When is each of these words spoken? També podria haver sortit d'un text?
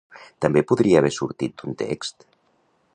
També 0.45 0.63
podria 0.71 1.01
haver 1.03 1.13
sortit 1.19 1.55
d'un 1.61 1.77
text? 1.83 2.29